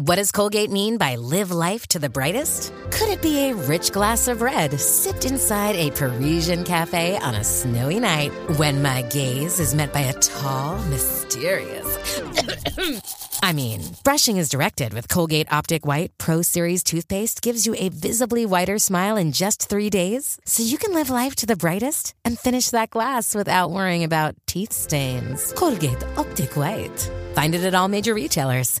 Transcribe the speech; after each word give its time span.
What 0.00 0.14
does 0.14 0.30
Colgate 0.30 0.70
mean 0.70 0.96
by 0.96 1.16
live 1.16 1.50
life 1.50 1.88
to 1.88 1.98
the 1.98 2.08
brightest? 2.08 2.72
Could 2.92 3.08
it 3.08 3.20
be 3.20 3.48
a 3.48 3.54
rich 3.56 3.90
glass 3.90 4.28
of 4.28 4.42
red 4.42 4.78
sipped 4.78 5.24
inside 5.24 5.74
a 5.74 5.90
Parisian 5.90 6.62
cafe 6.62 7.18
on 7.18 7.34
a 7.34 7.42
snowy 7.42 7.98
night 7.98 8.30
when 8.58 8.80
my 8.80 9.02
gaze 9.02 9.58
is 9.58 9.74
met 9.74 9.92
by 9.92 10.02
a 10.02 10.12
tall, 10.12 10.78
mysterious. 10.84 12.20
I 13.42 13.52
mean, 13.52 13.80
brushing 14.04 14.36
is 14.36 14.48
directed 14.48 14.94
with 14.94 15.08
Colgate 15.08 15.52
Optic 15.52 15.84
White 15.84 16.16
Pro 16.16 16.42
Series 16.42 16.84
toothpaste 16.84 17.42
gives 17.42 17.66
you 17.66 17.74
a 17.76 17.88
visibly 17.88 18.46
whiter 18.46 18.78
smile 18.78 19.16
in 19.16 19.32
just 19.32 19.68
three 19.68 19.90
days, 19.90 20.38
so 20.44 20.62
you 20.62 20.78
can 20.78 20.94
live 20.94 21.10
life 21.10 21.34
to 21.36 21.46
the 21.46 21.56
brightest 21.56 22.14
and 22.24 22.38
finish 22.38 22.70
that 22.70 22.90
glass 22.90 23.34
without 23.34 23.72
worrying 23.72 24.04
about 24.04 24.36
teeth 24.46 24.72
stains. 24.72 25.52
Colgate 25.54 26.04
Optic 26.16 26.56
White. 26.56 27.10
Find 27.34 27.52
it 27.56 27.64
at 27.64 27.74
all 27.74 27.88
major 27.88 28.14
retailers. 28.14 28.80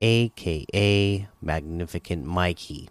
aka 0.00 1.28
Magnificent 1.40 2.24
Mikey. 2.24 2.88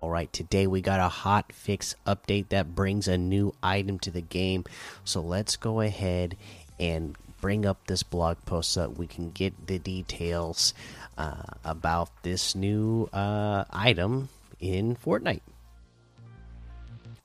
All 0.00 0.10
right, 0.10 0.32
today 0.32 0.66
we 0.66 0.80
got 0.80 0.98
a 0.98 1.08
hot 1.08 1.52
fix 1.52 1.94
update 2.06 2.48
that 2.48 2.74
brings 2.74 3.06
a 3.06 3.18
new 3.18 3.54
item 3.62 3.98
to 4.00 4.10
the 4.10 4.22
game. 4.22 4.64
So 5.04 5.20
let's 5.20 5.56
go 5.56 5.80
ahead 5.80 6.36
and 6.78 7.16
bring 7.40 7.66
up 7.66 7.86
this 7.86 8.02
blog 8.02 8.38
post 8.46 8.72
so 8.72 8.80
that 8.80 8.98
we 8.98 9.06
can 9.06 9.30
get 9.30 9.66
the 9.66 9.78
details 9.78 10.74
uh, 11.18 11.42
about 11.64 12.22
this 12.22 12.54
new 12.54 13.08
uh, 13.12 13.64
item 13.70 14.30
in 14.58 14.96
Fortnite. 14.96 15.42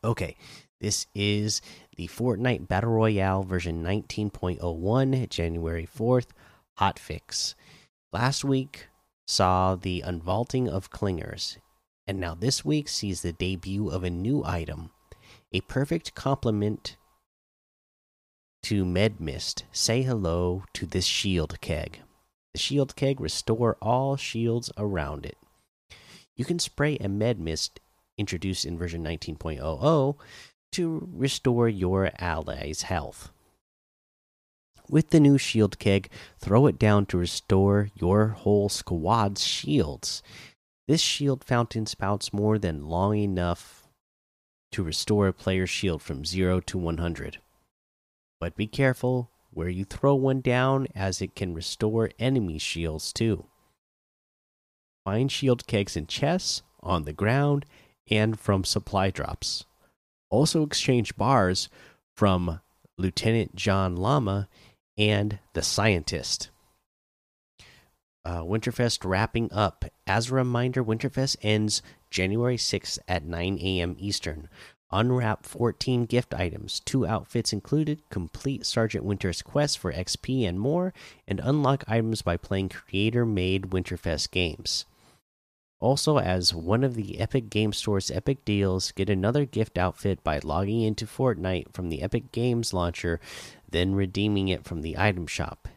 Okay, 0.03 0.35
this 0.79 1.07
is 1.15 1.61
the 1.95 2.07
Fortnite 2.07 2.67
Battle 2.67 2.91
Royale 2.91 3.43
version 3.43 3.83
19.01, 3.83 5.29
January 5.29 5.87
4th, 5.97 6.27
hotfix. 6.77 7.55
Last 8.15 8.45
week 8.45 8.87
saw 9.27 9.75
the 9.75 9.99
unvaulting 9.99 10.69
of 10.69 10.89
clingers, 10.89 11.57
and 12.07 12.17
now 12.17 12.33
this 12.33 12.63
week 12.63 12.87
sees 12.87 13.21
the 13.21 13.33
debut 13.33 13.89
of 13.89 14.05
a 14.05 14.09
new 14.09 14.41
item, 14.45 14.91
a 15.51 15.59
perfect 15.59 16.15
complement 16.15 16.95
to 18.63 18.85
Medmist. 18.85 19.63
Say 19.73 20.03
hello 20.03 20.63
to 20.75 20.85
this 20.85 21.03
shield 21.03 21.59
keg. 21.59 22.03
The 22.53 22.59
shield 22.59 22.95
keg 22.95 23.19
restore 23.19 23.75
all 23.81 24.15
shields 24.15 24.71
around 24.77 25.25
it. 25.25 25.37
You 26.37 26.45
can 26.45 26.59
spray 26.59 26.95
a 26.95 27.09
Medmist 27.09 27.79
introduced 28.17 28.63
in 28.63 28.77
version 28.77 29.03
19.00 29.03 30.15
to 30.71 31.09
restore 31.11 31.67
your 31.67 32.11
allies' 32.17 32.83
health. 32.83 33.33
With 34.89 35.09
the 35.09 35.19
new 35.19 35.37
shield 35.37 35.79
keg, 35.79 36.09
throw 36.39 36.67
it 36.67 36.77
down 36.77 37.05
to 37.07 37.17
restore 37.17 37.89
your 37.95 38.29
whole 38.29 38.69
squad's 38.69 39.43
shields. 39.43 40.21
This 40.87 41.01
shield 41.01 41.43
fountain 41.43 41.85
spouts 41.85 42.31
more 42.31 42.59
than 42.59 42.87
long 42.87 43.17
enough 43.17 43.87
to 44.71 44.83
restore 44.83 45.27
a 45.27 45.33
player's 45.33 45.69
shield 45.69 46.01
from 46.01 46.25
0 46.25 46.59
to 46.61 46.77
100. 46.77 47.39
But 48.39 48.55
be 48.55 48.67
careful 48.67 49.31
where 49.51 49.69
you 49.69 49.85
throw 49.85 50.13
one 50.13 50.41
down, 50.41 50.87
as 50.93 51.21
it 51.21 51.33
can 51.33 51.53
restore 51.53 52.11
enemy 52.19 52.59
shields 52.59 53.13
too. 53.13 53.45
Find 55.05 55.31
shield 55.31 55.65
kegs 55.65 55.95
in 55.95 56.07
chests, 56.07 56.61
on 56.81 57.03
the 57.03 57.13
ground, 57.13 57.65
and 58.11 58.39
from 58.39 58.63
supply 58.63 59.09
drops. 59.09 59.65
Also, 60.29 60.63
exchange 60.63 61.15
bars 61.15 61.69
from 62.15 62.59
Lieutenant 62.97 63.55
John 63.55 63.95
Llama 63.95 64.47
and 64.97 65.39
the 65.53 65.61
Scientist. 65.61 66.49
Uh, 68.23 68.41
Winterfest 68.41 69.05
wrapping 69.05 69.51
up. 69.51 69.85
As 70.07 70.31
a 70.31 70.35
reminder, 70.35 70.83
Winterfest 70.83 71.37
ends 71.43 71.81
January 72.09 72.57
6th 72.57 72.97
at 73.07 73.23
9 73.23 73.59
a.m. 73.61 73.95
Eastern. 73.99 74.49
Unwrap 74.91 75.45
14 75.45 76.05
gift 76.05 76.33
items, 76.33 76.79
two 76.79 77.05
outfits 77.05 77.51
included, 77.51 78.01
complete 78.09 78.65
Sergeant 78.65 79.03
Winter's 79.03 79.41
quest 79.41 79.77
for 79.77 79.91
XP 79.91 80.47
and 80.47 80.59
more, 80.59 80.93
and 81.27 81.39
unlock 81.39 81.83
items 81.87 82.21
by 82.21 82.37
playing 82.37 82.69
creator 82.69 83.25
made 83.25 83.71
Winterfest 83.71 84.31
games. 84.31 84.85
Also, 85.79 86.17
as 86.17 86.53
one 86.53 86.83
of 86.83 86.95
the 86.95 87.19
Epic 87.19 87.49
Game 87.49 87.73
Store's 87.73 88.09
Epic 88.09 88.45
Deals, 88.45 88.91
get 88.91 89.09
another 89.09 89.45
gift 89.45 89.77
outfit 89.77 90.23
by 90.23 90.39
logging 90.39 90.81
into 90.81 91.05
Fortnite 91.05 91.73
from 91.73 91.89
the 91.89 92.01
Epic 92.01 92.31
Games 92.31 92.73
launcher, 92.73 93.19
then 93.69 93.93
redeeming 93.93 94.47
it 94.47 94.63
from 94.63 94.81
the 94.81 94.97
item 94.97 95.27
shop. 95.27 95.67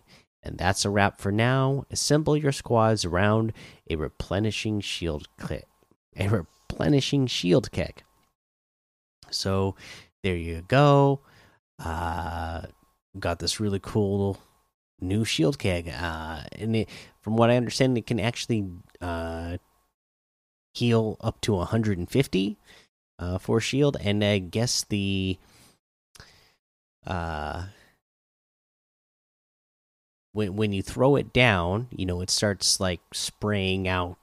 And 0.43 0.57
that's 0.57 0.85
a 0.85 0.91
wrap 0.91 1.21
for 1.21 1.33
now. 1.33 1.85
Assemble 1.91 2.37
your 2.37 2.53
squads 2.53 3.05
around 3.05 3.53
a 3.91 3.97
replenishing 3.97 4.81
shield 4.81 5.29
kit. 5.47 5.67
A 6.17 6.29
replenishing 6.29 7.27
shield 7.27 7.71
keg. 7.73 8.03
So 9.31 9.75
there 10.23 10.37
you 10.37 10.63
go. 10.69 11.21
Uh 11.79 12.63
got 13.19 13.41
this 13.41 13.61
really 13.61 13.81
cool 13.81 14.39
new 15.01 15.25
shield 15.25 15.59
keg. 15.59 15.89
Uh 15.89 16.43
and 16.53 16.77
it, 16.77 16.89
from 17.21 17.37
what 17.37 17.51
I 17.51 17.57
understand, 17.57 17.99
it 17.99 18.07
can 18.07 18.21
actually 18.21 18.67
uh 19.01 19.59
heal 20.79 21.17
up 21.21 21.41
to 21.43 21.55
150 21.55 22.57
uh, 23.19 23.39
for 23.39 23.61
shield, 23.61 23.97
and 24.01 24.23
I 24.25 24.39
guess 24.39 24.85
the 24.85 25.39
uh 27.07 27.65
when 30.33 30.57
when 30.57 30.73
you 30.73 30.83
throw 30.83 31.17
it 31.17 31.33
down, 31.33 31.89
you 31.91 32.07
know 32.07 32.21
it 32.21 32.31
starts 32.31 32.81
like 32.81 33.01
spraying 33.13 33.89
out 33.89 34.17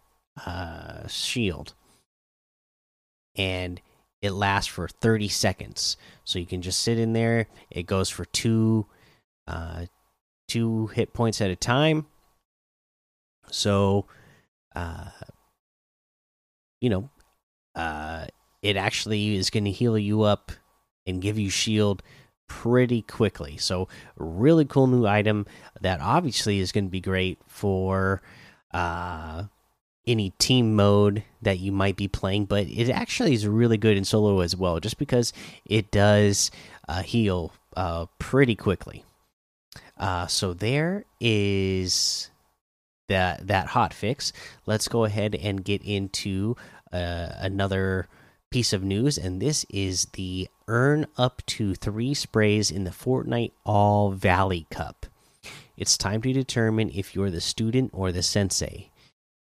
uh 0.46 1.08
shield, 1.08 1.74
and 3.36 3.82
it 4.22 4.32
lasts 4.32 4.72
for 4.72 4.88
30 4.88 5.28
seconds. 5.28 5.98
So 6.24 6.40
you 6.40 6.46
can 6.46 6.62
just 6.62 6.80
sit 6.80 6.98
in 6.98 7.14
there. 7.14 7.48
It 7.70 7.86
goes 7.86 8.10
for 8.10 8.26
two 8.26 8.86
uh 9.48 9.86
two 10.48 10.88
hit 10.88 11.14
points 11.14 11.42
at 11.42 11.50
a 11.50 11.56
time. 11.56 12.06
So 13.52 14.06
uh 14.76 15.10
you 16.82 16.90
know, 16.90 17.10
uh, 17.76 18.26
it 18.62 18.78
actually 18.78 19.36
is 19.36 19.50
going 19.50 19.66
to 19.66 19.72
heal 19.72 19.98
you 19.98 20.24
up 20.24 20.52
and 21.06 21.22
give 21.22 21.38
you 21.38 21.50
shield 21.50 22.02
pretty 22.48 23.02
quickly. 23.02 23.58
So, 23.58 23.88
really 24.18 24.66
cool 24.66 24.88
new 24.88 25.06
item 25.06 25.46
that 25.82 26.00
obviously 26.00 26.60
is 26.60 26.72
going 26.72 26.86
to 26.86 26.92
be 26.92 27.02
great 27.02 27.40
for 27.48 28.22
uh, 28.72 29.44
any 30.08 30.32
team 30.32 30.76
mode 30.76 31.24
that 31.42 31.60
you 31.60 31.72
might 31.72 31.96
be 31.96 32.08
playing, 32.08 32.46
but 32.46 32.68
it 32.68 32.90
actually 32.90 33.34
is 33.34 33.48
really 33.48 33.78
good 33.78 33.98
in 33.98 34.06
solo 34.06 34.42
as 34.42 34.56
well, 34.56 34.80
just 34.80 34.98
because 34.98 35.34
it 35.66 35.92
does 35.92 36.52
uh, 36.88 37.02
heal 37.02 37.54
uh, 37.76 38.06
pretty 38.20 38.56
quickly. 38.56 39.04
Uh, 39.98 40.28
so 40.28 40.54
there 40.54 41.06
is 41.20 42.30
that 43.08 43.48
that 43.48 43.68
hot 43.68 43.94
fix. 43.94 44.34
Let's 44.66 44.88
go 44.88 45.06
ahead 45.06 45.36
and 45.36 45.64
get 45.64 45.84
into 45.84 46.56
uh, 46.92 47.30
another 47.38 48.08
piece 48.50 48.74
of 48.74 48.84
news, 48.84 49.18
and 49.18 49.42
this 49.42 49.66
is 49.70 50.06
the 50.14 50.48
earn 50.68 51.06
up 51.18 51.42
to 51.46 51.76
three 51.76 52.14
sprays 52.14 52.72
in 52.72 52.84
the 52.84 52.92
Fortnite 52.92 53.52
All 53.66 54.12
Valley 54.12 54.66
Cup. 54.70 55.06
It's 55.78 55.98
time 55.98 56.22
to 56.22 56.32
determine 56.32 56.90
if 56.94 57.16
you're 57.16 57.32
the 57.32 57.42
student 57.42 57.92
or 57.94 58.12
the 58.12 58.24
sensei. 58.24 58.92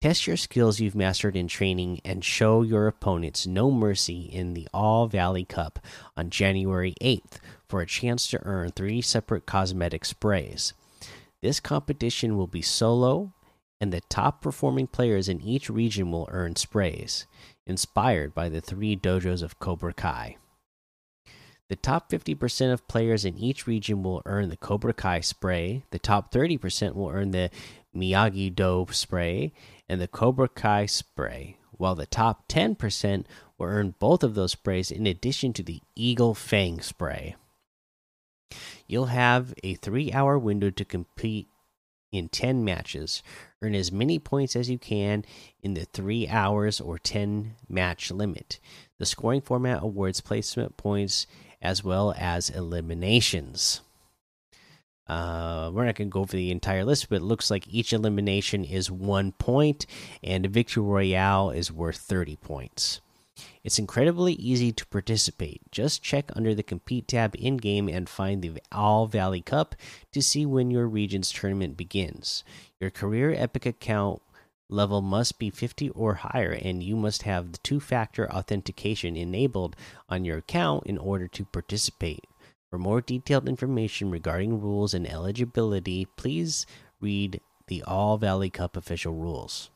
Test 0.00 0.26
your 0.26 0.36
skills 0.36 0.80
you've 0.80 0.96
mastered 0.96 1.36
in 1.36 1.46
training 1.46 2.00
and 2.04 2.24
show 2.24 2.62
your 2.62 2.88
opponents 2.88 3.46
no 3.46 3.70
mercy 3.70 4.22
in 4.22 4.54
the 4.54 4.66
All 4.74 5.06
Valley 5.06 5.44
Cup 5.44 5.78
on 6.16 6.30
January 6.30 6.94
8th 7.00 7.38
for 7.68 7.80
a 7.80 7.86
chance 7.86 8.26
to 8.28 8.44
earn 8.44 8.70
three 8.70 9.00
separate 9.00 9.46
cosmetic 9.46 10.04
sprays. 10.04 10.72
This 11.40 11.60
competition 11.60 12.36
will 12.36 12.48
be 12.48 12.62
solo, 12.62 13.32
and 13.82 13.92
the 13.92 14.00
top 14.02 14.40
performing 14.40 14.86
players 14.86 15.28
in 15.28 15.40
each 15.40 15.68
region 15.68 16.12
will 16.12 16.28
earn 16.30 16.54
sprays, 16.54 17.26
inspired 17.66 18.32
by 18.32 18.48
the 18.48 18.60
three 18.60 18.96
dojos 18.96 19.42
of 19.42 19.58
Cobra 19.58 19.92
Kai. 19.92 20.36
The 21.68 21.74
top 21.74 22.08
50% 22.08 22.72
of 22.72 22.86
players 22.86 23.24
in 23.24 23.36
each 23.36 23.66
region 23.66 24.04
will 24.04 24.22
earn 24.24 24.50
the 24.50 24.56
Cobra 24.56 24.92
Kai 24.92 25.18
spray, 25.18 25.82
the 25.90 25.98
top 25.98 26.32
30% 26.32 26.94
will 26.94 27.08
earn 27.08 27.32
the 27.32 27.50
Miyagi 27.92 28.54
Do 28.54 28.86
spray, 28.92 29.52
and 29.88 30.00
the 30.00 30.06
Cobra 30.06 30.48
Kai 30.48 30.86
spray 30.86 31.56
while 31.72 31.96
the 31.96 32.06
top 32.06 32.46
10% 32.46 33.24
will 33.58 33.66
earn 33.66 33.96
both 33.98 34.22
of 34.22 34.36
those 34.36 34.52
sprays 34.52 34.92
in 34.92 35.08
addition 35.08 35.52
to 35.54 35.64
the 35.64 35.80
Eagle 35.96 36.34
Fang 36.34 36.80
spray. 36.80 37.34
You'll 38.86 39.06
have 39.06 39.52
a 39.64 39.74
three 39.74 40.12
hour 40.12 40.38
window 40.38 40.70
to 40.70 40.84
compete 40.84 41.48
in 42.12 42.28
10 42.28 42.64
matches. 42.64 43.22
Earn 43.60 43.74
as 43.74 43.90
many 43.90 44.18
points 44.18 44.54
as 44.54 44.70
you 44.70 44.78
can 44.78 45.24
in 45.62 45.74
the 45.74 45.86
three 45.86 46.28
hours 46.28 46.80
or 46.80 46.98
10 46.98 47.56
match 47.68 48.10
limit. 48.10 48.60
The 48.98 49.06
scoring 49.06 49.40
format 49.40 49.82
awards 49.82 50.20
placement 50.20 50.76
points 50.76 51.26
as 51.60 51.82
well 51.82 52.14
as 52.16 52.50
eliminations. 52.50 53.80
Uh, 55.08 55.70
we're 55.72 55.84
not 55.84 55.96
going 55.96 56.08
to 56.08 56.12
go 56.12 56.20
over 56.20 56.36
the 56.36 56.50
entire 56.50 56.84
list, 56.84 57.08
but 57.08 57.16
it 57.16 57.22
looks 57.22 57.50
like 57.50 57.66
each 57.68 57.92
elimination 57.92 58.64
is 58.64 58.90
one 58.90 59.32
point, 59.32 59.86
and 60.22 60.46
a 60.46 60.48
victory 60.48 60.82
royale 60.82 61.50
is 61.50 61.72
worth 61.72 61.96
30 61.96 62.36
points. 62.36 63.00
It's 63.64 63.78
incredibly 63.78 64.34
easy 64.34 64.72
to 64.72 64.86
participate. 64.86 65.60
Just 65.70 66.02
check 66.02 66.30
under 66.34 66.54
the 66.54 66.62
Compete 66.62 67.08
tab 67.08 67.34
in 67.38 67.56
game 67.56 67.88
and 67.88 68.08
find 68.08 68.42
the 68.42 68.60
All 68.70 69.06
Valley 69.06 69.40
Cup 69.40 69.74
to 70.12 70.22
see 70.22 70.44
when 70.44 70.70
your 70.70 70.86
region's 70.86 71.30
tournament 71.30 71.76
begins. 71.76 72.44
Your 72.80 72.90
career 72.90 73.32
epic 73.36 73.66
account 73.66 74.22
level 74.68 75.02
must 75.02 75.38
be 75.38 75.50
50 75.50 75.90
or 75.90 76.14
higher, 76.14 76.52
and 76.52 76.82
you 76.82 76.96
must 76.96 77.22
have 77.22 77.52
the 77.52 77.58
two 77.58 77.78
factor 77.78 78.30
authentication 78.32 79.16
enabled 79.16 79.76
on 80.08 80.24
your 80.24 80.38
account 80.38 80.86
in 80.86 80.98
order 80.98 81.28
to 81.28 81.44
participate. 81.44 82.24
For 82.70 82.78
more 82.78 83.02
detailed 83.02 83.48
information 83.48 84.10
regarding 84.10 84.60
rules 84.60 84.94
and 84.94 85.06
eligibility, 85.06 86.06
please 86.16 86.66
read 87.00 87.40
the 87.66 87.82
All 87.82 88.16
Valley 88.16 88.50
Cup 88.50 88.76
official 88.76 89.12
rules. 89.12 89.70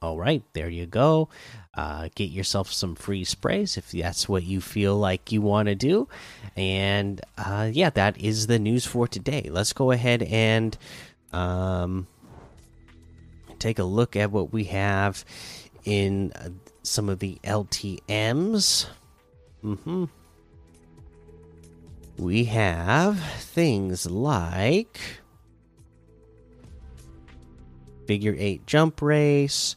All 0.00 0.16
right, 0.16 0.44
there 0.52 0.68
you 0.68 0.86
go. 0.86 1.28
Uh, 1.74 2.08
get 2.14 2.30
yourself 2.30 2.72
some 2.72 2.94
free 2.94 3.24
sprays 3.24 3.76
if 3.76 3.90
that's 3.90 4.28
what 4.28 4.44
you 4.44 4.60
feel 4.60 4.96
like 4.96 5.32
you 5.32 5.42
want 5.42 5.66
to 5.66 5.74
do. 5.74 6.08
And 6.56 7.20
uh, 7.36 7.70
yeah, 7.72 7.90
that 7.90 8.16
is 8.20 8.46
the 8.46 8.60
news 8.60 8.86
for 8.86 9.08
today. 9.08 9.48
Let's 9.50 9.72
go 9.72 9.90
ahead 9.90 10.22
and 10.22 10.76
um, 11.32 12.06
take 13.58 13.80
a 13.80 13.84
look 13.84 14.14
at 14.14 14.30
what 14.30 14.52
we 14.52 14.64
have 14.64 15.24
in 15.84 16.32
uh, 16.32 16.50
some 16.84 17.08
of 17.08 17.18
the 17.18 17.40
LTMs. 17.42 18.86
Mm 19.64 19.78
hmm. 19.78 20.04
We 22.18 22.44
have 22.44 23.18
things 23.20 24.08
like 24.08 25.00
figure 28.06 28.34
eight 28.38 28.66
jump 28.66 29.02
race 29.02 29.76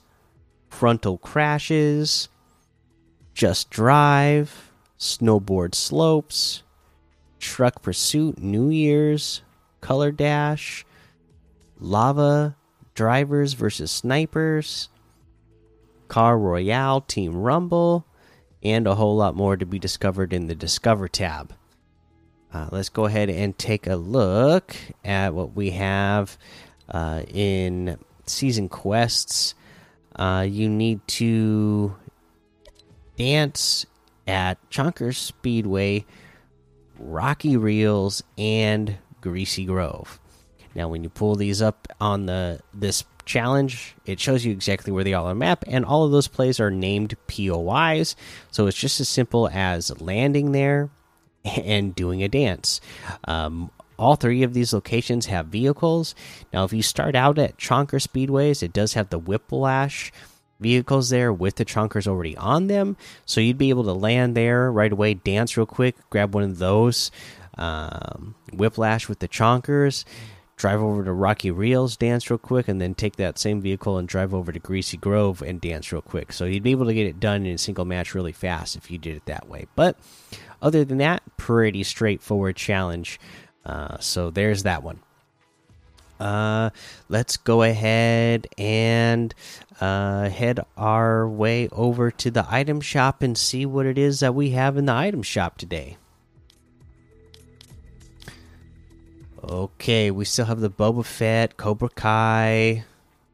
frontal 0.71 1.18
crashes, 1.18 2.29
just 3.35 3.69
drive, 3.69 4.71
snowboard 4.97 5.75
slopes, 5.75 6.63
truck 7.39 7.81
pursuit, 7.83 8.39
New 8.39 8.69
Year's, 8.69 9.44
color 9.81 10.12
dash, 10.12 10.85
lava, 11.79 12.56
drivers 12.95 13.53
versus 13.53 13.91
snipers, 13.91 14.89
car 16.07 16.38
royale, 16.38 17.01
team 17.01 17.35
rumble, 17.35 18.06
and 18.63 18.88
a 18.88 18.95
whole 18.95 19.15
lot 19.15 19.35
more 19.35 19.57
to 19.57 19.65
be 19.65 19.77
discovered 19.77 20.33
in 20.33 20.47
the 20.47 20.56
discover 20.56 21.07
tab. 21.07 21.53
Uh, 22.53 22.69
let's 22.71 22.89
go 22.89 23.06
ahead 23.06 23.29
and 23.29 23.57
take 23.57 23.88
a 23.88 23.95
look 23.95 24.75
at 25.06 25.33
what 25.33 25.56
we 25.56 25.71
have 25.71 26.38
uh, 26.89 27.24
in 27.33 27.97
season 28.25 28.67
quests 28.67 29.53
uh, 30.16 30.46
you 30.48 30.69
need 30.69 31.06
to 31.08 31.96
dance 33.18 33.86
at 34.28 34.58
Chonkers 34.69 35.16
Speedway, 35.16 36.06
Rocky 36.98 37.58
Reels, 37.58 38.24
and 38.38 38.98
Greasy 39.22 39.66
Grove. 39.66 40.19
Now, 40.74 40.88
when 40.88 41.04
you 41.04 41.10
pull 41.10 41.36
these 41.36 41.62
up 41.62 41.88
on 42.00 42.25
the 42.25 42.62
this 42.74 43.04
challenge, 43.25 43.96
it 44.06 44.19
shows 44.19 44.46
you 44.46 44.52
exactly 44.52 44.92
where 44.92 45.04
they 45.04 45.13
all 45.13 45.28
are 45.28 45.36
map, 45.36 45.63
and 45.68 45.86
all 45.86 46.06
of 46.06 46.12
those 46.12 46.28
plays 46.28 46.60
are 46.60 46.72
named 46.72 47.16
POIs. 47.28 48.16
So 48.52 48.68
it's 48.68 48.78
just 48.78 49.00
as 49.00 49.10
simple 49.10 49.50
as 49.52 50.02
landing 50.02 50.52
there 50.52 50.90
and 51.46 51.94
doing 51.94 52.24
a 52.24 52.28
dance. 52.28 52.81
Um, 53.25 53.72
all 54.01 54.15
three 54.15 54.44
of 54.44 54.53
these 54.53 54.74
locations 54.74 55.27
have 55.27 55.48
vehicles. 55.48 56.15
Now, 56.51 56.63
if 56.63 56.74
you 56.74 56.81
start 56.81 57.15
out 57.15 57.38
at 57.38 57.57
Chonker 57.57 58.01
Speedways, 58.01 58.63
it 58.63 58.74
does 58.74 58.94
have 58.94 59.09
the 59.09 59.19
Whiplash 59.19 60.12
vehicles 60.59 61.09
there 61.09 61.33
with 61.33 61.56
the 61.56 61.65
chonkers 61.65 62.07
already 62.07 62.38
on 62.38 62.68
them. 62.68 62.98
So 63.25 63.42
you'd 63.42 63.57
be 63.57 63.69
able 63.69 63.83
to 63.86 63.94
land 63.94 64.36
there 64.36 64.71
right 64.71 64.92
away, 64.92 65.15
dance 65.15 65.57
real 65.57 65.65
quick, 65.65 65.95
grab 66.09 66.33
one 66.33 66.44
of 66.44 66.59
those, 66.59 67.12
um, 67.57 68.36
whiplash 68.53 69.09
with 69.09 69.19
the 69.19 69.27
chonkers, 69.27 70.06
drive 70.56 70.81
over 70.81 71.03
to 71.03 71.12
Rocky 71.12 71.50
Reels, 71.50 71.98
dance 71.98 72.30
real 72.30 72.38
quick, 72.38 72.68
and 72.68 72.80
then 72.80 72.94
take 72.94 73.15
that 73.15 73.39
same 73.39 73.62
vehicle 73.62 73.98
and 73.98 74.07
drive 74.07 74.33
over 74.33 74.51
to 74.51 74.59
Greasy 74.59 74.98
Grove 74.98 75.42
and 75.42 75.59
dance 75.59 75.92
real 75.92 76.03
quick. 76.03 76.31
So 76.31 76.45
you'd 76.45 76.63
be 76.63 76.71
able 76.71 76.86
to 76.86 76.94
get 76.94 77.07
it 77.07 77.19
done 77.19 77.45
in 77.45 77.56
a 77.56 77.57
single 77.57 77.86
match 77.86 78.13
really 78.13 78.31
fast 78.31 78.75
if 78.75 78.92
you 78.92 79.00
did 79.00 79.15
it 79.15 79.25
that 79.25 79.50
way. 79.50 79.65
But 79.75 79.98
other 80.62 80.86
than 80.86 81.00
that, 81.00 81.24
pretty 81.38 81.83
straightforward 81.83 82.56
challenge. 82.56 83.19
Uh, 83.66 83.98
so 84.00 84.30
there's 84.30 84.63
that 84.63 84.84
one. 84.84 85.00
Uh, 86.19 86.69
let's 87.10 87.38
go 87.38 87.63
ahead 87.63 88.48
and 88.58 89.34
uh, 89.80 90.30
head 90.30 90.60
our 90.78 91.28
way 91.28 91.68
over 91.69 92.12
to 92.12 92.30
the 92.30 92.46
item 92.48 92.80
shop 92.80 93.24
and 93.24 93.36
see 93.36 93.66
what 93.66 93.88
it 93.88 93.98
is 93.98 94.19
that 94.19 94.36
we 94.36 94.52
have 94.52 94.78
in 94.78 94.86
the 94.86 94.94
item 94.94 95.24
shop 95.24 95.58
today. 95.58 95.98
Okay, 99.44 100.12
we 100.12 100.24
still 100.25 100.46
have 100.46 100.60
the 100.60 100.69
Boba 100.69 101.04
Fett, 101.04 101.58
Cobra 101.58 101.90
Kai 101.90 102.86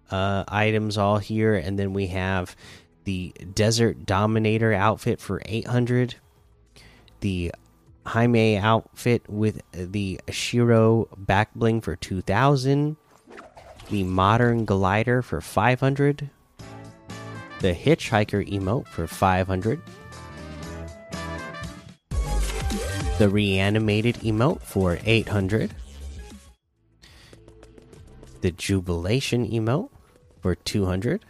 uh, 0.10 0.46
items 0.48 0.98
all 0.98 1.18
here, 1.18 1.56
and 1.56 1.78
then 1.78 1.94
we 1.94 2.08
have 2.08 2.56
the 3.04 3.34
Desert 3.54 4.06
Dominator 4.06 4.74
outfit 4.74 5.20
for 5.20 5.42
800, 5.46 6.16
the 7.20 7.52
Jaime 8.08 8.58
outfit 8.58 9.28
with 9.28 9.62
the 9.74 10.22
Shiro 10.30 11.10
back 11.18 11.54
bling 11.54 11.82
for 11.82 11.98
2000, 11.98 12.96
the 13.90 14.04
Modern 14.04 14.64
Glider 14.64 15.22
for 15.22 15.42
500, 15.42 16.30
the 17.60 17.74
Hitchhiker 17.74 18.50
emote 18.50 18.88
for 18.88 19.08
500, 19.08 19.82
the 23.18 23.30
Reanimated 23.30 24.16
emote 24.18 24.62
for 24.62 25.00
800, 25.04 25.74
the 28.40 28.52
Jubilation 28.52 29.46
emote 29.52 29.90
for 30.40 30.56
200 30.56 31.26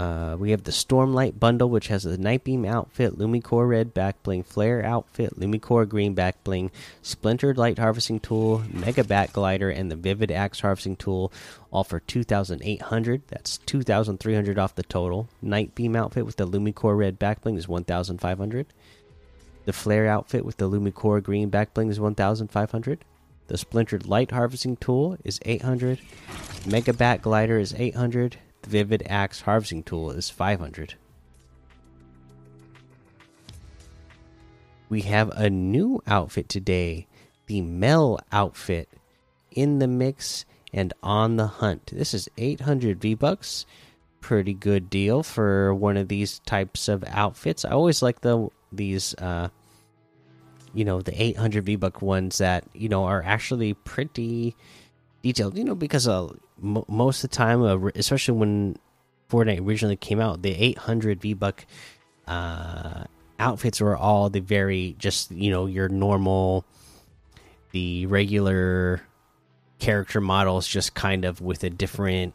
Uh, 0.00 0.34
we 0.38 0.50
have 0.50 0.64
the 0.64 0.70
Stormlight 0.70 1.38
bundle, 1.38 1.68
which 1.68 1.88
has 1.88 2.04
the 2.04 2.16
Nightbeam 2.16 2.64
outfit, 2.64 3.18
Lumicore 3.18 3.68
red 3.68 3.92
back 3.92 4.22
bling, 4.22 4.42
Flare 4.42 4.82
outfit, 4.82 5.38
Lumicore 5.38 5.86
green 5.86 6.14
back 6.14 6.42
bling, 6.42 6.70
Splintered 7.02 7.58
light 7.58 7.78
harvesting 7.78 8.18
tool, 8.18 8.62
Mega 8.72 9.04
Bat 9.04 9.34
glider, 9.34 9.68
and 9.68 9.90
the 9.90 9.96
Vivid 9.96 10.30
axe 10.30 10.60
harvesting 10.60 10.96
tool, 10.96 11.30
all 11.70 11.84
for 11.84 12.00
2,800. 12.00 13.22
That's 13.28 13.58
2,300 13.58 14.58
off 14.58 14.74
the 14.74 14.84
total. 14.84 15.28
Nightbeam 15.42 15.94
outfit 15.94 16.24
with 16.24 16.36
the 16.36 16.48
Lumicore 16.48 16.96
red 16.96 17.18
back 17.18 17.42
bling 17.42 17.56
is 17.56 17.68
1,500. 17.68 18.66
The 19.66 19.72
Flare 19.74 20.08
outfit 20.08 20.46
with 20.46 20.56
the 20.56 20.70
Lumicore 20.70 21.22
green 21.22 21.50
back 21.50 21.74
bling 21.74 21.90
is 21.90 22.00
1,500. 22.00 23.04
The 23.48 23.58
Splintered 23.58 24.06
light 24.06 24.30
harvesting 24.30 24.76
tool 24.76 25.18
is 25.24 25.40
800. 25.44 25.98
Mega 26.64 26.94
Bat 26.94 27.20
glider 27.20 27.58
is 27.58 27.74
800 27.76 28.38
the 28.62 28.70
Vivid 28.70 29.02
Axe 29.06 29.42
harvesting 29.42 29.82
tool 29.82 30.10
is 30.10 30.30
500. 30.30 30.94
We 34.88 35.02
have 35.02 35.30
a 35.30 35.48
new 35.48 36.02
outfit 36.06 36.48
today, 36.48 37.06
the 37.46 37.62
Mel 37.62 38.18
outfit 38.32 38.88
in 39.52 39.78
the 39.78 39.86
mix 39.86 40.44
and 40.72 40.92
on 41.02 41.36
the 41.36 41.46
hunt. 41.46 41.90
This 41.92 42.14
is 42.14 42.28
800 42.36 43.00
V 43.00 43.14
bucks. 43.14 43.66
Pretty 44.20 44.52
good 44.52 44.90
deal 44.90 45.22
for 45.22 45.74
one 45.74 45.96
of 45.96 46.08
these 46.08 46.40
types 46.40 46.88
of 46.88 47.04
outfits. 47.06 47.64
I 47.64 47.70
always 47.70 48.02
like 48.02 48.20
the 48.20 48.48
these 48.72 49.14
uh 49.14 49.48
you 50.72 50.84
know, 50.84 51.00
the 51.00 51.20
800 51.20 51.64
V 51.64 51.76
buck 51.76 52.00
ones 52.00 52.38
that, 52.38 52.64
you 52.72 52.88
know, 52.88 53.04
are 53.04 53.22
actually 53.24 53.74
pretty 53.74 54.54
detailed, 55.22 55.58
you 55.58 55.64
know, 55.64 55.74
because 55.74 56.06
uh 56.06 56.28
most 56.60 57.24
of 57.24 57.30
the 57.30 57.36
time, 57.36 57.62
uh, 57.62 57.90
especially 57.94 58.38
when 58.38 58.76
Fortnite 59.30 59.66
originally 59.66 59.96
came 59.96 60.20
out, 60.20 60.42
the 60.42 60.54
800 60.54 61.20
V 61.20 61.34
Buck 61.34 61.64
uh, 62.26 63.04
outfits 63.38 63.80
were 63.80 63.96
all 63.96 64.30
the 64.30 64.40
very 64.40 64.94
just 64.98 65.30
you 65.30 65.50
know 65.50 65.66
your 65.66 65.88
normal, 65.88 66.64
the 67.72 68.06
regular 68.06 69.02
character 69.78 70.20
models, 70.20 70.66
just 70.66 70.94
kind 70.94 71.24
of 71.24 71.40
with 71.40 71.64
a 71.64 71.70
different 71.70 72.34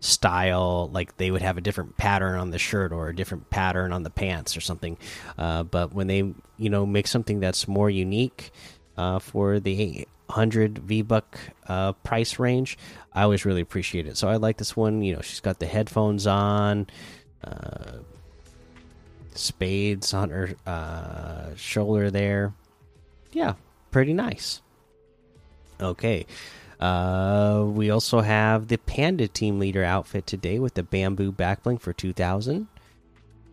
style 0.00 0.90
like 0.92 1.16
they 1.16 1.30
would 1.30 1.40
have 1.42 1.56
a 1.56 1.60
different 1.60 1.96
pattern 1.96 2.38
on 2.38 2.50
the 2.50 2.58
shirt 2.58 2.92
or 2.92 3.08
a 3.08 3.16
different 3.16 3.48
pattern 3.48 3.92
on 3.92 4.02
the 4.02 4.10
pants 4.10 4.56
or 4.56 4.60
something. 4.60 4.96
Uh, 5.38 5.62
but 5.62 5.92
when 5.92 6.06
they 6.06 6.18
you 6.56 6.70
know 6.70 6.86
make 6.86 7.06
something 7.06 7.40
that's 7.40 7.66
more 7.66 7.90
unique 7.90 8.50
uh, 8.96 9.18
for 9.18 9.58
the 9.60 10.06
800 10.30 10.78
v 10.78 11.02
buck 11.02 11.38
uh, 11.68 11.92
price 11.92 12.38
range 12.38 12.78
i 13.12 13.22
always 13.22 13.44
really 13.44 13.60
appreciate 13.60 14.06
it. 14.06 14.16
So 14.16 14.28
i 14.28 14.36
like 14.36 14.58
this 14.58 14.76
one 14.76 15.02
you 15.02 15.14
know 15.14 15.22
she's 15.22 15.40
got 15.40 15.58
the 15.58 15.66
headphones 15.66 16.26
on 16.26 16.86
uh, 17.44 17.98
spades 19.34 20.14
on 20.14 20.30
her 20.30 20.54
uh, 20.66 21.54
shoulder 21.56 22.10
there. 22.10 22.54
Yeah 23.32 23.54
pretty 23.90 24.12
nice. 24.12 24.62
Okay 25.80 26.26
uh, 26.78 27.64
we 27.66 27.90
also 27.90 28.20
have 28.20 28.68
the 28.68 28.76
Panda 28.76 29.28
Team 29.28 29.58
Leader 29.58 29.82
outfit 29.82 30.26
today 30.26 30.58
with 30.58 30.74
the 30.74 30.82
bamboo 30.82 31.32
backbling 31.32 31.80
for 31.80 31.92
2000, 31.92 32.68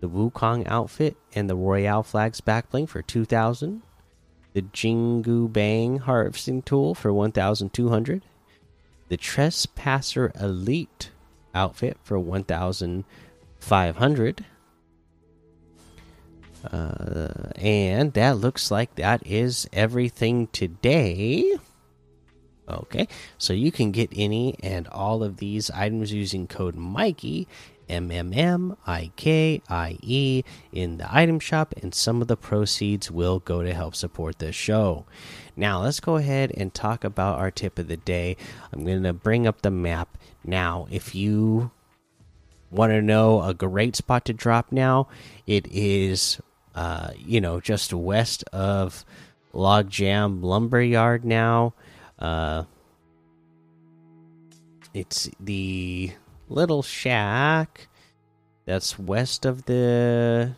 the 0.01 0.09
Wukong 0.09 0.67
outfit 0.67 1.15
and 1.33 1.49
the 1.49 1.55
Royale 1.55 2.03
Flags 2.03 2.41
backbling 2.41 2.87
for 2.89 3.01
2000, 3.01 3.81
the 4.53 4.61
Jingu 4.61 5.51
Bang 5.51 5.97
harvesting 5.99 6.61
tool 6.61 6.95
for 6.95 7.11
1200, 7.11 8.23
the 9.09 9.17
Trespasser 9.17 10.31
Elite 10.39 11.11
outfit 11.53 11.97
for 12.03 12.17
1500. 12.19 14.45
Uh, 16.71 17.49
and 17.57 18.13
that 18.13 18.37
looks 18.37 18.71
like 18.71 18.95
that 18.95 19.27
is 19.27 19.67
everything 19.73 20.47
today. 20.47 21.57
Okay, 22.69 23.09
so 23.37 23.51
you 23.51 23.73
can 23.73 23.91
get 23.91 24.09
any 24.15 24.55
and 24.63 24.87
all 24.87 25.21
of 25.21 25.35
these 25.37 25.69
items 25.71 26.13
using 26.13 26.47
code 26.47 26.75
Mikey, 26.75 27.45
M 27.89 28.11
M 28.11 28.33
M 28.33 28.77
I 28.87 29.11
K 29.15 29.61
I 29.69 29.97
E, 30.01 30.43
in 30.71 30.97
the 30.97 31.15
item 31.15 31.39
shop, 31.39 31.73
and 31.81 31.93
some 31.93 32.21
of 32.21 32.27
the 32.27 32.37
proceeds 32.37 33.11
will 33.11 33.39
go 33.39 33.63
to 33.63 33.73
help 33.73 33.95
support 33.95 34.39
the 34.39 34.51
show. 34.51 35.05
Now, 35.55 35.81
let's 35.81 35.99
go 35.99 36.15
ahead 36.15 36.51
and 36.55 36.73
talk 36.73 37.03
about 37.03 37.37
our 37.37 37.51
tip 37.51 37.77
of 37.77 37.87
the 37.87 37.97
day. 37.97 38.37
I'm 38.71 38.85
going 38.85 39.03
to 39.03 39.13
bring 39.13 39.45
up 39.45 39.61
the 39.61 39.71
map 39.71 40.17
now. 40.43 40.87
If 40.89 41.13
you 41.13 41.71
want 42.71 42.91
to 42.91 43.01
know 43.01 43.43
a 43.43 43.53
great 43.53 43.95
spot 43.95 44.25
to 44.25 44.33
drop 44.33 44.71
now, 44.71 45.07
it 45.45 45.67
is, 45.71 46.41
uh, 46.73 47.11
you 47.17 47.39
know, 47.39 47.59
just 47.59 47.93
west 47.93 48.43
of 48.51 49.05
Logjam 49.53 50.41
Lumberyard 50.41 51.23
now. 51.23 51.75
Uh, 52.17 52.63
it's 54.93 55.29
the 55.39 56.13
little 56.49 56.81
shack 56.81 57.87
that's 58.65 58.97
west 58.97 59.45
of 59.45 59.65
the 59.65 60.55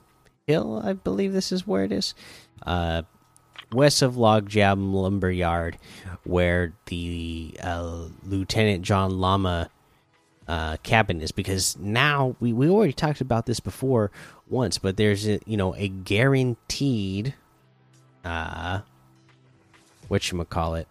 hill. 0.47 0.81
I 0.83 0.93
believe 0.93 1.33
this 1.33 1.51
is 1.51 1.65
where 1.65 1.83
it 1.83 1.91
is. 1.91 2.13
Uh, 2.65 3.03
west 3.71 4.01
of 4.01 4.15
Logjam 4.15 4.93
Lumberyard, 4.93 5.77
where 6.23 6.73
the 6.85 7.57
uh, 7.61 8.07
Lieutenant 8.23 8.83
John 8.83 9.19
Llama 9.19 9.69
uh, 10.47 10.77
cabin 10.83 11.21
is. 11.21 11.31
Because 11.31 11.77
now 11.77 12.35
we 12.39 12.53
we 12.53 12.69
already 12.69 12.93
talked 12.93 13.21
about 13.21 13.45
this 13.45 13.59
before 13.59 14.11
once, 14.47 14.77
but 14.77 14.97
there's 14.97 15.27
a 15.27 15.39
you 15.45 15.57
know 15.57 15.75
a 15.75 15.87
guaranteed 15.87 17.33
uh, 18.23 18.81
what 20.07 20.31
you 20.31 20.43
call 20.45 20.75
it 20.75 20.87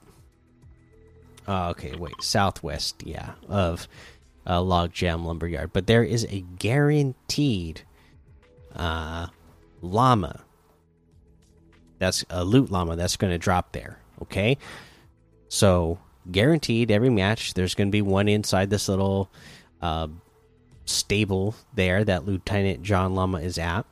uh, 1.46 1.68
okay, 1.70 1.94
wait, 1.94 2.22
southwest, 2.22 3.02
yeah, 3.04 3.32
of 3.48 3.86
uh, 4.46 4.60
Logjam 4.60 5.24
Lumberyard. 5.24 5.72
But 5.72 5.86
there 5.86 6.02
is 6.02 6.26
a 6.30 6.40
guaranteed 6.58 7.82
uh, 8.74 9.28
llama. 9.80 10.44
That's 11.98 12.24
a 12.28 12.44
loot 12.44 12.70
llama 12.70 12.96
that's 12.96 13.16
going 13.16 13.32
to 13.32 13.38
drop 13.38 13.72
there. 13.72 13.98
Okay, 14.22 14.58
so 15.48 15.98
guaranteed 16.30 16.90
every 16.90 17.10
match. 17.10 17.54
There's 17.54 17.74
going 17.74 17.88
to 17.88 17.92
be 17.92 18.02
one 18.02 18.28
inside 18.28 18.70
this 18.70 18.88
little 18.88 19.30
uh, 19.82 20.08
stable 20.84 21.54
there 21.74 22.04
that 22.04 22.26
Lieutenant 22.26 22.82
John 22.82 23.14
Llama 23.14 23.38
is 23.38 23.58
at. 23.58 23.84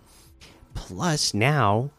Plus, 0.75 1.35
now 1.35 1.90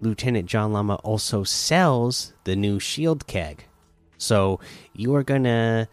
Lieutenant 0.00 0.46
John 0.46 0.72
Llama 0.72 0.96
also 0.96 1.44
sells 1.44 2.32
the 2.44 2.56
new 2.56 2.78
shield 2.78 3.26
keg. 3.26 3.64
So 4.18 4.60
you 4.94 5.14
are 5.14 5.24
to 5.44 5.88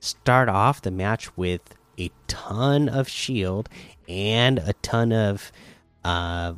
start 0.00 0.48
off 0.48 0.82
the 0.82 0.90
match 0.90 1.36
with 1.36 1.74
a 1.98 2.10
ton 2.26 2.88
of 2.88 3.08
shield 3.08 3.68
and 4.08 4.58
a 4.58 4.72
ton 4.82 5.12
of 5.12 5.50
uh 6.04 6.52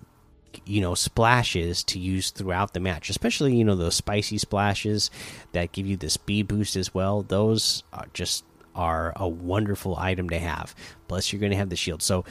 you 0.66 0.80
know 0.80 0.94
splashes 0.94 1.82
to 1.84 1.98
use 1.98 2.30
throughout 2.30 2.74
the 2.74 2.80
match 2.80 3.08
especially 3.08 3.56
you 3.56 3.64
know 3.64 3.76
those 3.76 3.94
spicy 3.94 4.36
splashes 4.38 5.10
that 5.52 5.72
give 5.72 5.86
you 5.86 5.96
the 5.96 6.10
speed 6.10 6.48
boost 6.48 6.76
as 6.76 6.92
well. 6.92 7.22
Those 7.22 7.82
are 7.92 8.06
just 8.12 8.44
are 8.74 9.12
a 9.16 9.28
wonderful 9.28 9.96
item 9.96 10.30
to 10.30 10.38
have. 10.38 10.74
Plus 11.08 11.32
you're 11.32 11.40
going 11.40 11.50
to 11.50 11.58
have 11.58 11.68
the 11.68 11.76
shield. 11.76 12.00
So 12.02 12.24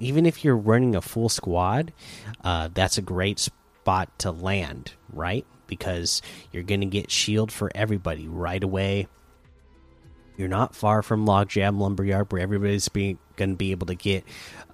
even 0.00 0.26
if 0.26 0.44
you're 0.44 0.56
running 0.56 0.96
a 0.96 1.00
full 1.00 1.28
squad 1.28 1.92
uh, 2.42 2.68
that's 2.74 2.98
a 2.98 3.02
great 3.02 3.38
spot 3.38 4.18
to 4.18 4.30
land 4.30 4.92
right? 5.12 5.46
Because 5.66 6.22
you're 6.52 6.62
going 6.62 6.80
to 6.80 6.86
get 6.86 7.10
shield 7.10 7.50
for 7.50 7.70
everybody 7.74 8.28
right 8.28 8.62
away. 8.62 9.08
You're 10.36 10.48
not 10.48 10.74
far 10.74 11.02
from 11.02 11.26
Logjam 11.26 11.78
Lumberyard, 11.78 12.30
where 12.30 12.42
everybody's 12.42 12.88
going 12.88 13.18
to 13.36 13.56
be 13.56 13.70
able 13.70 13.86
to 13.86 13.94
get, 13.94 14.24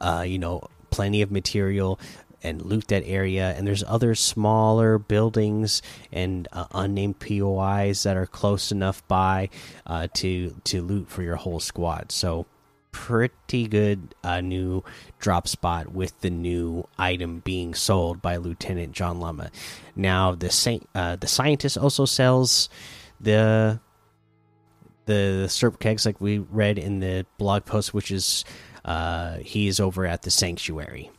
uh, 0.00 0.25
you 0.26 0.38
know, 0.38 0.69
plenty 0.90 1.23
of 1.23 1.31
material 1.31 1.99
and 2.42 2.62
loot 2.62 2.88
that 2.88 3.04
area. 3.07 3.54
And 3.57 3.66
there's 3.66 3.85
other 3.85 4.14
smaller 4.14 4.99
buildings 4.99 5.83
and 6.12 6.49
uh, 6.52 6.66
unnamed 6.73 7.21
POIs 7.21 8.02
that 8.02 8.16
are 8.16 8.26
close 8.26 8.73
enough 8.73 9.07
by 9.09 9.50
uh, 9.87 10.09
to 10.14 10.54
to 10.64 10.83
loot 10.83 11.09
for 11.09 11.23
your 11.23 11.37
whole 11.37 11.61
squad. 11.61 12.12
So 12.12 12.47
pretty 12.90 13.66
good 13.66 14.14
uh, 14.23 14.40
new 14.40 14.85
drop 15.19 15.49
spot 15.49 15.92
with 15.92 16.21
the 16.21 16.31
new 16.31 16.87
item 16.99 17.40
being 17.40 17.75
sold 17.75 18.21
by 18.21 18.37
Lieutenant 18.37 18.92
John 18.92 19.19
Llama. 19.19 19.50
Now 19.97 20.35
the 20.35 20.50
saint, 20.50 20.88
uh, 20.95 21.16
the 21.16 21.26
scientist 21.26 21.78
also 21.78 22.04
sells 22.04 22.69
the 23.19 23.81
the 25.06 25.44
serp 25.49 25.78
kegs 25.78 26.06
like 26.06 26.21
we 26.21 26.38
read 26.38 26.78
in 26.78 27.00
the 27.00 27.26
blog 27.38 27.64
post, 27.64 27.92
which 27.92 28.11
is 28.11 28.44
uh, 28.85 29.38
he's 29.38 29.80
over 29.80 30.06
at 30.06 30.23
the 30.23 30.30
sanctuary. 30.30 31.11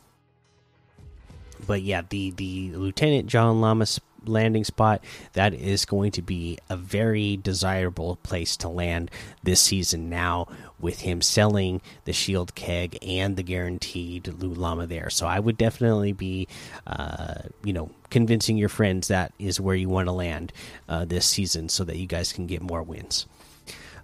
But 1.66 1.82
yeah, 1.82 2.02
the 2.08 2.30
the 2.32 2.72
Lieutenant 2.74 3.26
John 3.26 3.60
Llamas 3.60 4.00
landing 4.26 4.64
spot 4.64 5.04
that 5.34 5.54
is 5.54 5.84
going 5.84 6.10
to 6.12 6.22
be 6.22 6.58
a 6.68 6.76
very 6.76 7.36
desirable 7.36 8.16
place 8.22 8.56
to 8.58 8.68
land 8.68 9.10
this 9.42 9.60
season 9.60 10.08
now 10.08 10.46
with 10.78 11.00
him 11.00 11.20
selling 11.20 11.80
the 12.04 12.12
shield 12.12 12.54
keg 12.54 12.98
and 13.02 13.36
the 13.36 13.42
guaranteed 13.42 14.26
loot 14.28 14.56
llama 14.56 14.86
there. 14.86 15.10
So 15.10 15.26
I 15.26 15.40
would 15.40 15.56
definitely 15.56 16.12
be, 16.12 16.48
uh, 16.86 17.34
you 17.62 17.72
know, 17.72 17.90
convincing 18.10 18.56
your 18.56 18.68
friends 18.68 19.08
that 19.08 19.32
is 19.38 19.60
where 19.60 19.76
you 19.76 19.88
want 19.88 20.06
to 20.06 20.12
land 20.12 20.52
uh, 20.88 21.04
this 21.04 21.26
season 21.26 21.68
so 21.68 21.84
that 21.84 21.96
you 21.96 22.06
guys 22.06 22.32
can 22.32 22.46
get 22.46 22.62
more 22.62 22.82
wins. 22.82 23.26